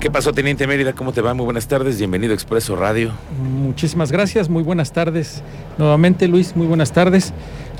¿Qué 0.00 0.12
pasó, 0.12 0.32
Teniente 0.32 0.64
Mérida? 0.68 0.92
¿Cómo 0.92 1.12
te 1.12 1.20
va? 1.20 1.34
Muy 1.34 1.44
buenas 1.44 1.66
tardes. 1.66 1.98
Bienvenido 1.98 2.32
a 2.32 2.34
Expreso 2.34 2.76
Radio. 2.76 3.10
Muchísimas 3.42 4.12
gracias. 4.12 4.48
Muy 4.48 4.62
buenas 4.62 4.92
tardes. 4.92 5.42
Nuevamente, 5.76 6.28
Luis, 6.28 6.54
muy 6.54 6.68
buenas 6.68 6.92
tardes. 6.92 7.32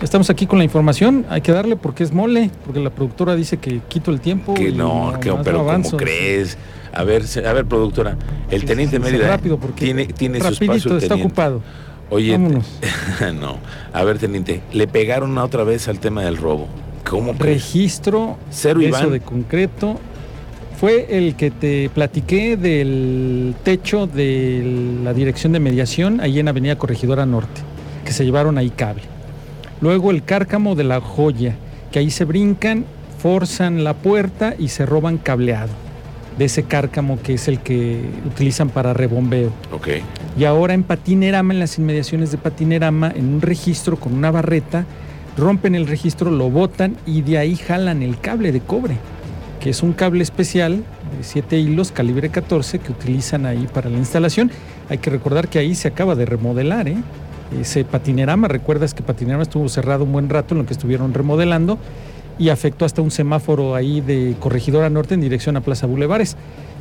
Estamos 0.03 0.29
aquí 0.29 0.49
con 0.49 0.59
la 0.59 0.65
información. 0.65 1.27
Hay 1.31 1.43
que 1.43 1.53
darle 1.53 1.77
porque 1.77 2.03
es 2.03 2.13
mole, 2.13 2.51
porque 2.65 2.81
la 2.81 2.91
productora 2.91 3.37
dice 3.37 3.59
que 3.59 3.81
quito 3.89 4.11
el 4.11 4.21
tiempo. 4.21 4.55
Que 4.55 4.73
no, 4.73 5.13
que, 5.21 5.33
pero 5.45 5.65
¿cómo 5.65 5.91
crees? 5.97 6.59
A 6.93 7.05
ver, 7.05 7.23
a 7.47 7.53
ver, 7.53 7.67
productora. 7.67 8.17
El 8.51 8.65
Teniente 8.65 8.99
Mérida 8.99 9.29
rápido 9.29 9.59
porque 9.59 9.85
tiene, 9.85 10.07
tiene 10.07 10.41
su 10.41 10.49
espacio. 10.49 10.97
está 10.97 11.15
ocupado. 11.15 11.63
Oye, 12.11 12.37
no. 13.41 13.59
A 13.93 14.03
ver, 14.03 14.19
Teniente, 14.19 14.63
le 14.73 14.89
pegaron 14.89 15.39
otra 15.39 15.63
vez 15.63 15.87
al 15.87 16.01
tema 16.01 16.23
del 16.25 16.37
robo. 16.37 16.67
¿Cómo 17.09 17.33
Registro, 17.39 18.39
Cero 18.51 18.83
Iván. 18.83 19.13
de 19.13 19.21
concreto, 19.21 20.01
fue 20.79 21.07
el 21.11 21.35
que 21.35 21.51
te 21.51 21.91
platiqué 21.93 22.57
del 22.57 23.57
techo 23.65 24.07
de 24.07 25.01
la 25.03 25.13
dirección 25.13 25.53
de 25.53 25.59
mediación 25.59 26.21
ahí 26.21 26.39
en 26.39 26.47
Avenida 26.47 26.79
Corregidora 26.79 27.27
Norte, 27.27 27.63
que 28.05 28.13
se 28.13 28.25
llevaron 28.25 28.59
ahí 28.59 28.71
cable. 28.71 29.03
Luego 29.81 30.13
el 30.13 30.23
cárcamo 30.23 30.77
de 30.77 30.85
la 30.85 31.01
joya, 31.01 31.57
que 31.91 31.99
ahí 31.99 32.13
se 32.13 32.25
brincan, 32.25 32.85
forzan 33.19 33.83
la 33.83 33.95
puerta 33.95 34.55
y 34.57 34.69
se 34.69 34.87
roban 34.87 35.19
cableado 35.19 35.73
de 36.39 36.45
ese 36.45 36.63
cárcamo 36.63 37.21
que 37.21 37.35
es 37.35 37.49
el 37.49 37.59
que 37.59 38.01
utilizan 38.25 38.71
para 38.71 38.95
rebombeo. 38.95 39.51
Y 40.39 40.45
ahora 40.45 40.75
en 40.75 40.85
Patinerama, 40.85 41.53
en 41.53 41.59
las 41.59 41.77
inmediaciones 41.79 42.31
de 42.31 42.39
Patinerama, 42.39 43.11
en 43.11 43.35
un 43.35 43.41
registro 43.41 43.99
con 43.99 44.15
una 44.15 44.31
barreta, 44.31 44.87
rompen 45.37 45.75
el 45.75 45.89
registro, 45.89 46.31
lo 46.31 46.49
botan 46.51 46.97
y 47.05 47.23
de 47.23 47.39
ahí 47.39 47.57
jalan 47.57 48.05
el 48.05 48.21
cable 48.21 48.53
de 48.53 48.61
cobre 48.61 48.97
que 49.61 49.71
es 49.71 49.83
un 49.83 49.93
cable 49.93 50.23
especial 50.23 50.85
de 51.17 51.23
7 51.23 51.59
hilos 51.59 51.93
calibre 51.93 52.29
14 52.29 52.79
que 52.79 52.93
utilizan 52.93 53.47
ahí 53.47 53.69
para 53.73 53.91
la 53.91 53.99
instalación. 53.99 54.51
Hay 54.89 54.99
que 54.99 55.11
recordar 55.11 55.49
que 55.49 55.59
ahí 55.59 55.75
se 55.75 55.89
acaba 55.89 56.15
de 56.15 56.27
remodelar, 56.27 56.89
¿eh? 56.89 56.97
Ese 57.61 57.85
patinerama, 57.85 58.47
recuerdas 58.47 58.93
que 58.93 59.03
patinerama 59.03 59.43
estuvo 59.43 59.69
cerrado 59.69 60.05
un 60.05 60.13
buen 60.13 60.29
rato 60.29 60.55
en 60.55 60.59
lo 60.59 60.67
que 60.67 60.75
estuvieron 60.75 61.15
remodelando 61.15 61.79
y 62.39 62.51
afectó 62.51 62.85
hasta 62.85 63.03
un 63.03 63.11
semáforo 63.11 63.75
ahí 63.75 64.01
de 64.01 64.37
Corregidora 64.39 64.91
Norte 64.91 65.15
en 65.15 65.21
dirección 65.21 65.57
a 65.57 65.61
Plaza 65.61 65.87
Bulevares. 65.87 66.37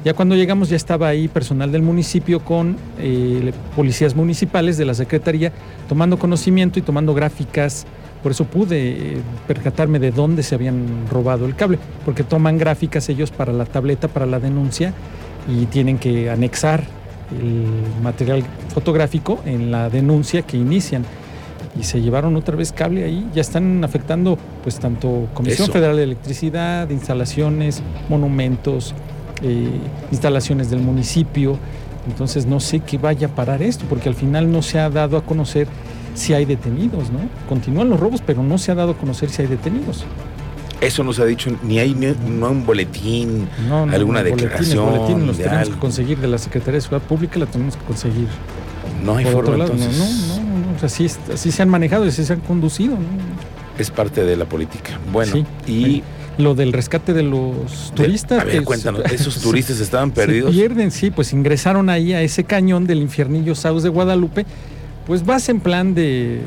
Ya 0.06 0.14
cuando 0.14 0.36
llegamos 0.36 0.70
ya 0.70 0.76
estaba 0.76 1.08
ahí 1.08 1.28
personal 1.28 1.72
del 1.72 1.82
municipio 1.82 2.42
con 2.42 2.78
eh, 3.00 3.52
policías 3.76 4.16
municipales 4.16 4.78
de 4.78 4.86
la 4.86 4.94
Secretaría 4.94 5.52
tomando 5.90 6.20
conocimiento 6.20 6.80
y 6.80 6.82
tomando 6.82 7.14
gráficas 7.14 7.86
por 8.24 8.32
eso 8.32 8.46
pude 8.46 8.90
eh, 8.90 9.18
percatarme 9.48 10.00
de 10.00 10.12
dónde 10.12 10.44
se 10.44 10.56
habían 10.56 11.08
robado 11.10 11.46
el 11.46 11.56
cable, 11.56 11.80
porque 12.06 12.24
toman 12.24 12.58
gráficas 12.58 13.10
ellos 13.10 13.32
para 13.32 13.54
la 13.54 13.66
tableta, 13.66 14.08
para 14.08 14.26
la 14.26 14.40
denuncia, 14.40 14.94
y 15.48 15.66
tienen 15.68 15.98
que 15.98 16.30
anexar 16.30 16.84
el 17.32 18.02
material 18.04 18.44
fotográfico 18.74 19.40
en 19.46 19.72
la 19.72 19.90
denuncia 19.90 20.42
que 20.42 20.58
inician. 20.58 21.04
Y 21.80 21.84
se 21.84 22.02
llevaron 22.02 22.36
otra 22.36 22.56
vez 22.56 22.72
cable 22.72 23.04
ahí, 23.04 23.28
ya 23.36 23.42
están 23.42 23.84
afectando 23.84 24.38
pues 24.64 24.80
tanto 24.80 25.28
Comisión 25.34 25.70
Federal 25.70 25.96
de 25.96 26.04
Electricidad, 26.04 26.90
instalaciones, 26.90 27.84
monumentos, 28.10 28.96
eh, 29.44 29.70
instalaciones 30.12 30.72
del 30.72 30.80
municipio. 30.80 31.58
Entonces 32.08 32.46
no 32.46 32.60
sé 32.60 32.80
qué 32.80 32.98
vaya 32.98 33.28
a 33.28 33.30
parar 33.30 33.62
esto, 33.62 33.86
porque 33.88 34.10
al 34.10 34.16
final 34.16 34.52
no 34.52 34.62
se 34.62 34.80
ha 34.80 34.90
dado 34.90 35.18
a 35.18 35.24
conocer 35.24 35.68
si 36.18 36.34
hay 36.34 36.46
detenidos, 36.46 37.12
¿no? 37.12 37.20
Continúan 37.48 37.90
los 37.90 38.00
robos, 38.00 38.22
pero 38.26 38.44
no 38.44 38.58
se 38.58 38.72
ha 38.72 38.76
dado 38.76 38.92
a 38.92 38.98
conocer 38.98 39.30
si 39.30 39.44
hay 39.44 39.48
detenidos. 39.48 40.04
Eso 40.82 41.04
no 41.04 41.12
se 41.12 41.22
ha 41.24 41.26
dicho, 41.26 41.50
ni 41.64 41.80
hay 41.80 41.96
no 41.96 42.52
un 42.52 42.66
boletín, 42.66 43.48
alguna 43.92 44.22
declaración. 44.24 44.94
el 44.94 45.00
boletín 45.00 45.28
los 45.28 45.38
tenemos 45.38 45.70
que 45.70 45.78
conseguir 45.78 46.20
de 46.20 46.28
la 46.28 46.38
Secretaría 46.38 46.76
de 46.76 46.82
Seguridad 46.82 47.08
Pública, 47.08 47.40
la 47.40 47.46
tenemos 47.48 47.76
que 47.76 47.84
conseguir. 47.84 48.28
No 49.04 49.16
hay 49.18 49.26
forma 49.26 49.56
entonces. 49.56 49.98
No, 49.98 50.44
no, 50.44 50.60
no, 50.60 50.68
así, 50.82 51.08
así 51.34 51.52
se 51.52 51.62
han 51.62 51.70
manejado 51.70 52.06
y 52.06 52.10
así 52.10 52.24
se 52.24 52.34
han 52.34 52.42
conducido. 52.42 52.96
¿no? 52.96 53.06
Es 53.80 53.90
parte 53.90 54.24
de 54.24 54.36
la 54.36 54.46
política. 54.46 55.00
Bueno, 55.12 55.46
y 55.68 56.04
lo 56.38 56.54
del 56.54 56.74
rescate 56.74 57.14
de 57.14 57.24
los 57.24 57.92
turistas. 57.96 58.42
a 58.42 58.44
ver, 58.44 58.64
cuéntanos, 58.64 59.02
esos 59.12 59.40
turistas 59.40 59.80
estaban 59.80 60.12
perdidos. 60.12 60.52
Se 60.52 60.60
pierden, 60.60 60.92
sí, 60.92 61.10
pues 61.10 61.34
ingresaron 61.34 61.90
ahí 61.90 62.14
a 62.14 62.22
ese 62.22 62.44
cañón 62.44 62.86
del 62.86 63.02
infiernillo 63.02 63.56
Saus 63.56 63.82
de 63.82 63.90
Guadalupe 63.90 64.46
pues 65.08 65.26
vas 65.26 65.48
en 65.50 65.62
plan 65.62 65.96
de 65.96 66.42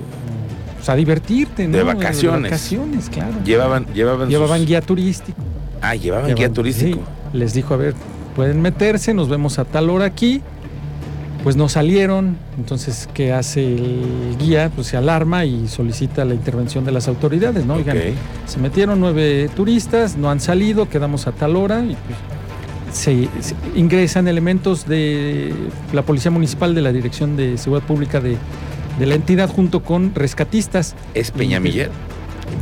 o 0.80 0.84
sea, 0.84 0.94
divertirte, 0.94 1.66
¿no? 1.66 1.76
De 1.76 1.82
vacaciones. 1.82 2.42
De 2.42 2.48
vacaciones, 2.50 3.10
claro. 3.10 3.34
Llevaban, 3.44 3.86
llevaban, 3.92 4.28
llevaban 4.28 4.64
guía 4.64 4.80
turístico. 4.80 5.38
Ah, 5.82 5.94
llevaban, 5.94 6.34
guía 6.34 6.50
turístico. 6.50 7.00
les 7.32 7.52
dijo, 7.52 7.74
a 7.74 7.76
ver, 7.76 7.94
pueden 8.34 8.62
meterse, 8.62 9.12
nos 9.12 9.28
vemos 9.28 9.58
a 9.58 9.64
tal 9.64 9.90
hora 9.90 10.04
aquí. 10.04 10.42
Pues 11.42 11.56
no 11.56 11.70
salieron, 11.70 12.36
entonces, 12.58 13.08
¿qué 13.14 13.32
hace 13.32 13.64
el 13.64 14.36
guía? 14.38 14.70
Pues 14.74 14.88
se 14.88 14.98
alarma 14.98 15.46
y 15.46 15.68
solicita 15.68 16.26
la 16.26 16.34
intervención 16.34 16.84
de 16.84 16.92
las 16.92 17.08
autoridades, 17.08 17.64
¿no? 17.64 17.74
Oigan, 17.74 17.96
se 18.44 18.58
metieron 18.58 19.00
nueve 19.00 19.48
turistas, 19.56 20.18
no 20.18 20.30
han 20.30 20.38
salido, 20.38 20.90
quedamos 20.90 21.26
a 21.26 21.32
tal 21.32 21.56
hora 21.56 21.80
y 21.80 21.96
pues 21.96 22.18
se, 22.92 23.28
ingresan 23.74 24.28
elementos 24.28 24.86
de 24.86 25.52
la 25.92 26.02
Policía 26.02 26.30
Municipal, 26.30 26.74
de 26.74 26.80
la 26.80 26.92
Dirección 26.92 27.36
de 27.36 27.58
Seguridad 27.58 27.86
Pública 27.86 28.20
de, 28.20 28.36
la 28.98 29.14
entidad, 29.14 29.48
junto 29.48 29.82
con 29.82 30.14
rescatistas. 30.14 30.94
¿Es 31.14 31.30
Peñamiller? 31.30 31.90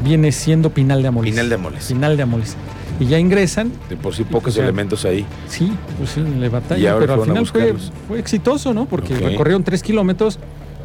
Viene 0.05 0.31
siendo 0.33 0.71
Pinal 0.71 1.03
de 1.03 1.09
Amoles. 1.09 1.33
Pinal 1.33 1.49
de 1.49 1.55
Amoles. 1.55 1.87
Pinal 1.87 2.17
de 2.17 2.23
Amoles. 2.23 2.57
Y 3.01 3.07
ya 3.07 3.19
ingresan. 3.19 3.73
De 3.89 3.97
por 3.97 4.15
sí 4.15 4.25
pocos 4.25 4.57
elementos 4.57 5.05
ahí. 5.05 5.25
Sí, 5.49 5.73
pues 5.97 6.11
sí, 6.11 6.21
le 6.21 6.49
batallan, 6.49 6.97
pero 6.99 7.15
al 7.15 7.23
final 7.23 7.47
fue, 7.47 8.19
exitoso, 8.19 8.75
¿no? 8.75 8.87
Porque 8.87 9.15
recorrieron 9.15 9.65
tres 9.65 9.83
kilómetros, 9.83 10.39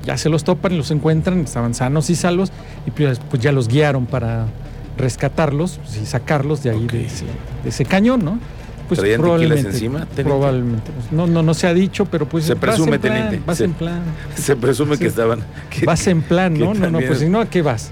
ya 0.05 0.17
se 0.17 0.29
los 0.29 0.43
topan, 0.43 0.77
los 0.77 0.91
encuentran, 0.91 1.39
estaban 1.41 1.73
sanos 1.73 2.09
y 2.09 2.15
salvos, 2.15 2.51
y 2.85 2.91
pues, 2.91 3.19
pues 3.29 3.41
ya 3.41 3.51
los 3.51 3.67
guiaron 3.67 4.05
para 4.05 4.47
rescatarlos 4.97 5.79
pues, 5.83 6.01
y 6.01 6.05
sacarlos 6.05 6.63
de 6.63 6.71
ahí, 6.71 6.87
de, 6.87 7.07
ese, 7.65 7.85
cañón, 7.85 8.23
¿no? 8.23 8.39
Pues 8.87 8.99
¿Traían 8.99 9.21
probablemente, 9.21 9.69
encima? 9.69 10.05
Probablemente. 10.15 10.91
No, 11.11 11.25
no, 11.27 11.41
no 11.41 11.53
se 11.53 11.67
ha 11.67 11.73
dicho, 11.73 12.05
pero 12.05 12.27
pues. 12.27 12.45
Se 12.45 12.55
presume, 12.55 12.99
teniente. 12.99 13.41
vas 13.45 13.61
en 13.61 13.73
plan. 13.73 14.01
Se 14.35 14.55
presume 14.55 14.97
que 14.97 15.07
estaban. 15.07 15.43
vas 15.85 16.07
en 16.07 16.21
plan, 16.21 16.57
¿no? 16.57 16.73
No, 16.73 16.89
no, 16.89 16.99
pues 16.99 17.19
si 17.19 17.29
no, 17.29 17.39
¿a 17.39 17.45
qué 17.45 17.61
vas? 17.61 17.91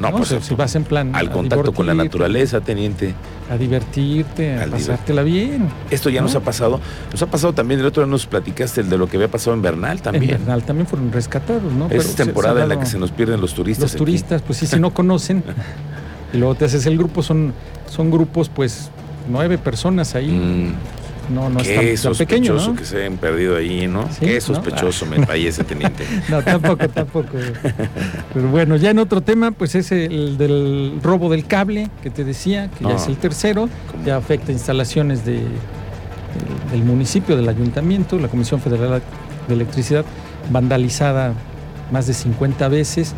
No, 0.00 0.12
pues 0.12 0.34
si 0.40 0.54
vas 0.54 0.74
en 0.76 0.84
plan. 0.84 1.14
Al 1.14 1.30
contacto 1.30 1.72
con 1.72 1.86
la 1.86 1.94
naturaleza, 1.94 2.60
teniente. 2.60 3.14
A 3.50 3.56
divertirte, 3.56 4.58
a 4.58 4.66
pasártela 4.66 5.22
bien. 5.22 5.68
Esto 5.90 6.10
ya 6.10 6.20
nos 6.20 6.34
ha 6.34 6.40
pasado. 6.40 6.80
Nos 7.10 7.22
ha 7.22 7.26
pasado 7.26 7.52
también, 7.52 7.80
el 7.80 7.86
otro 7.86 8.02
día 8.04 8.10
nos 8.10 8.26
platicaste 8.26 8.82
el 8.82 8.90
de 8.90 8.98
lo 8.98 9.08
que 9.08 9.16
había 9.16 9.30
pasado 9.30 9.54
en 9.54 9.62
Bernal 9.62 10.02
también. 10.02 10.34
En 10.34 10.38
Bernal 10.38 10.62
también 10.62 10.86
fueron 10.86 11.10
rescatados, 11.10 11.72
¿no? 11.72 11.88
Es 11.90 12.14
temporada 12.14 12.62
en 12.62 12.68
la 12.68 12.78
que 12.78 12.86
se 12.86 12.98
nos 12.98 13.10
pierden 13.10 13.40
los 13.40 13.54
turistas. 13.54 13.92
Los 13.92 13.96
turistas, 13.96 14.42
pues 14.42 14.58
sí, 14.58 14.66
si 14.66 14.78
no 14.78 14.92
conocen. 14.92 15.42
y 16.32 16.36
luego 16.36 16.54
te 16.54 16.66
haces 16.66 16.86
el 16.86 16.98
grupo, 16.98 17.22
son, 17.22 17.54
son 17.88 18.10
grupos, 18.10 18.50
pues 18.50 18.90
nueve 19.28 19.58
personas 19.58 20.14
ahí. 20.14 20.28
Mm. 20.28 20.74
No, 21.34 21.50
no 21.50 21.60
es 21.60 22.00
tan, 22.00 22.14
pequeño, 22.14 22.54
¿no? 22.54 22.74
que 22.74 22.86
se 22.86 22.98
hayan 22.98 23.18
perdido 23.18 23.56
ahí, 23.56 23.86
¿no? 23.86 24.08
Qué 24.18 24.40
sospechoso 24.40 25.04
me 25.04 25.26
parece, 25.26 25.62
teniente. 25.62 26.04
no, 26.30 26.42
tampoco, 26.42 26.88
tampoco. 26.88 27.32
Pero 28.32 28.48
bueno, 28.48 28.76
ya 28.76 28.90
en 28.90 28.98
otro 28.98 29.20
tema, 29.20 29.50
pues 29.50 29.74
es 29.74 29.92
el 29.92 30.38
del 30.38 31.00
robo 31.02 31.28
del 31.28 31.44
cable, 31.44 31.90
que 32.02 32.08
te 32.08 32.24
decía, 32.24 32.70
que 32.70 32.84
ya 32.84 32.94
es 32.94 33.08
el 33.08 33.18
tercero, 33.18 33.68
ya 34.06 34.16
afecta 34.16 34.52
instalaciones 34.52 35.26
de, 35.26 35.42
del 36.70 36.82
municipio, 36.84 37.36
del 37.36 37.48
ayuntamiento, 37.48 38.18
la 38.18 38.28
Comisión 38.28 38.60
Federal 38.62 39.02
de 39.48 39.54
Electricidad, 39.54 40.06
vandalizada 40.50 41.34
más 41.92 42.06
de 42.06 42.14
50 42.14 42.68
veces 42.68 43.14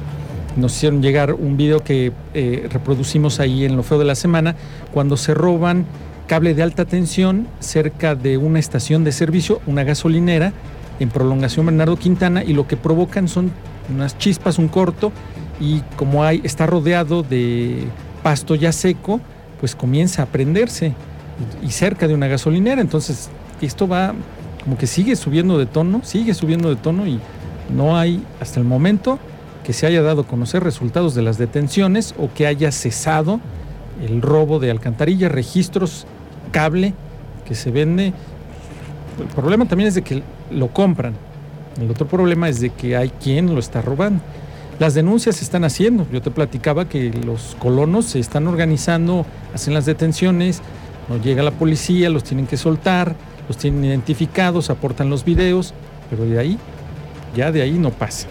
nos 0.57 0.77
hicieron 0.77 1.03
llegar 1.03 1.35
un 1.35 1.57
video 1.57 1.83
que 1.83 2.13
eh, 2.35 2.69
reproducimos 2.71 3.41
ahí 3.41 3.65
en 3.65 3.77
lo 3.77 3.83
feo 3.83 3.99
de 3.99 4.05
la 4.05 4.15
semana, 4.15 4.57
cuando 4.93 5.17
se 5.17 5.35
roban 5.35 5.87
cable 6.27 6.55
de 6.55 6.63
alta 6.63 6.85
tensión 6.85 7.49
cerca 7.61 8.15
de 8.15 8.37
una 8.37 8.59
estación 8.59 9.05
de 9.05 9.13
servicio, 9.13 9.61
una 9.67 9.85
gasolinera, 9.85 10.53
en 10.99 11.09
prolongación 11.09 11.67
Bernardo 11.67 11.97
Quintana, 11.97 12.45
y 12.45 12.53
lo 12.53 12.67
que 12.67 12.77
provocan 12.77 13.27
son 13.29 13.51
unas 13.93 14.19
chispas, 14.19 14.59
un 14.59 14.69
corto, 14.69 15.13
y 15.61 15.81
como 15.97 16.25
hay, 16.25 16.41
está 16.45 16.67
rodeado 16.67 17.23
de 17.23 17.85
pasto 18.23 18.55
ya 18.55 18.73
seco, 18.73 19.21
pues 19.61 19.75
comienza 19.75 20.23
a 20.23 20.27
prenderse 20.27 20.95
y 21.63 21.71
cerca 21.71 22.07
de 22.09 22.15
una 22.15 22.29
gasolinera. 22.29 22.81
Entonces, 22.81 23.29
esto 23.61 23.87
va 23.87 24.15
como 24.63 24.77
que 24.77 24.87
sigue 24.87 25.17
subiendo 25.17 25.59
de 25.59 25.67
tono, 25.67 26.01
sigue 26.05 26.35
subiendo 26.35 26.69
de 26.69 26.77
tono 26.77 27.07
y 27.07 27.19
no 27.75 27.97
hay 27.97 28.23
hasta 28.41 28.61
el 28.61 28.67
momento 28.67 29.19
que 29.71 29.75
se 29.75 29.87
haya 29.87 30.03
dado 30.03 30.23
a 30.23 30.27
conocer 30.27 30.65
resultados 30.65 31.15
de 31.15 31.23
las 31.23 31.39
detenciones 31.39 32.13
o 32.19 32.29
que 32.35 32.49
haya 32.49 32.73
cesado 32.73 33.39
el 34.05 34.21
robo 34.21 34.59
de 34.59 34.69
alcantarillas, 34.69 35.31
registros, 35.31 36.09
cable 36.51 36.93
que 37.47 37.55
se 37.55 37.71
vende. 37.71 38.13
El 39.21 39.27
problema 39.27 39.67
también 39.67 39.87
es 39.87 39.95
de 39.95 40.03
que 40.03 40.25
lo 40.51 40.73
compran. 40.73 41.15
El 41.81 41.89
otro 41.89 42.09
problema 42.09 42.49
es 42.49 42.59
de 42.59 42.71
que 42.71 42.97
hay 42.97 43.11
quien 43.11 43.55
lo 43.55 43.61
está 43.61 43.81
robando. 43.81 44.21
Las 44.81 44.95
denuncias 44.95 45.37
se 45.37 45.45
están 45.45 45.63
haciendo. 45.63 46.05
Yo 46.13 46.21
te 46.21 46.33
platicaba 46.33 46.89
que 46.89 47.13
los 47.25 47.57
colonos 47.61 48.07
se 48.07 48.19
están 48.19 48.49
organizando, 48.49 49.25
hacen 49.55 49.73
las 49.73 49.87
detenciones, 49.87 50.63
no 51.09 51.17
llega 51.19 51.45
la 51.45 51.53
policía, 51.53 52.11
los 52.11 52.25
tienen 52.25 52.49
que 52.49 52.57
soltar, 52.57 53.15
los 53.47 53.57
tienen 53.57 53.85
identificados, 53.85 54.69
aportan 54.69 55.11
los 55.11 55.25
videos, 55.25 55.75
pero 56.11 56.25
de 56.25 56.41
ahí, 56.41 56.59
ya 57.37 57.53
de 57.53 57.63
ahí 57.63 57.79
no 57.79 57.91
pasa. 57.91 58.27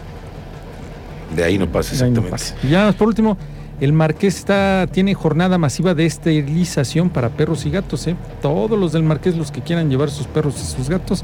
De 1.35 1.43
ahí 1.43 1.57
no 1.57 1.67
pasa 1.67 1.93
ahí 1.93 2.11
no 2.11 2.21
exactamente. 2.21 2.31
pasa. 2.31 2.55
Y 2.63 2.69
ya 2.69 2.91
por 2.93 3.07
último, 3.07 3.37
el 3.79 3.93
Marqués 3.93 4.37
está, 4.37 4.87
tiene 4.91 5.13
jornada 5.13 5.57
masiva 5.57 5.93
de 5.93 6.05
esterilización 6.05 7.09
para 7.09 7.29
perros 7.29 7.65
y 7.65 7.69
gatos. 7.69 8.07
¿eh? 8.07 8.15
Todos 8.41 8.77
los 8.77 8.91
del 8.91 9.03
Marqués, 9.03 9.37
los 9.37 9.51
que 9.51 9.61
quieran 9.61 9.89
llevar 9.89 10.09
sus 10.09 10.27
perros 10.27 10.55
y 10.61 10.75
sus 10.75 10.89
gatos, 10.89 11.23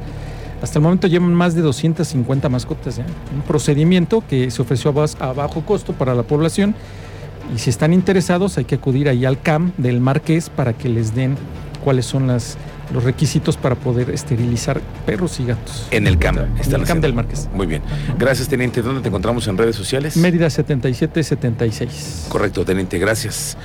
hasta 0.61 0.79
el 0.79 0.83
momento 0.83 1.07
llevan 1.07 1.33
más 1.33 1.53
de 1.53 1.61
250 1.61 2.47
mascotas. 2.47 2.97
¿ya? 2.97 3.05
Un 3.35 3.41
procedimiento 3.41 4.23
que 4.27 4.49
se 4.51 4.61
ofreció 4.61 4.93
a 5.19 5.33
bajo 5.33 5.61
costo 5.65 5.93
para 5.93 6.15
la 6.15 6.23
población. 6.23 6.75
Y 7.53 7.59
si 7.59 7.69
están 7.69 7.93
interesados, 7.93 8.57
hay 8.57 8.65
que 8.65 8.75
acudir 8.75 9.09
ahí 9.09 9.25
al 9.25 9.39
CAM 9.41 9.73
del 9.77 9.99
Marqués 9.99 10.49
para 10.49 10.73
que 10.73 10.89
les 10.89 11.13
den 11.13 11.35
cuáles 11.85 12.07
son 12.07 12.25
las, 12.25 12.57
los 12.91 13.03
requisitos 13.03 13.57
para 13.57 13.75
poder 13.75 14.09
esterilizar 14.09 14.81
perros 15.05 15.39
y 15.39 15.45
gatos. 15.45 15.87
En 15.91 16.07
el 16.07 16.17
CAM. 16.17 16.39
En 16.39 16.73
el 16.73 16.83
CAM 16.83 16.99
del 16.99 17.13
Marqués. 17.13 17.47
Muy 17.53 17.67
bien. 17.67 17.83
Gracias, 18.17 18.47
teniente. 18.47 18.81
¿Dónde 18.81 19.01
te 19.01 19.07
encontramos 19.07 19.47
en 19.47 19.55
redes 19.55 19.75
sociales? 19.75 20.17
Mérida 20.17 20.49
7776. 20.49 22.25
Correcto, 22.27 22.65
teniente. 22.65 22.97
Gracias. 22.97 23.55